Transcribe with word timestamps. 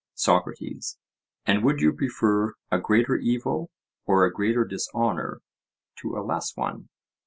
SOCRATES: 0.15 0.97
And 1.45 1.63
would 1.63 1.79
you 1.79 1.93
prefer 1.93 2.55
a 2.71 2.79
greater 2.79 3.17
evil 3.17 3.69
or 4.07 4.25
a 4.25 4.33
greater 4.33 4.65
dishonour 4.65 5.43
to 5.97 6.17
a 6.17 6.25
less 6.25 6.57
one? 6.57 6.89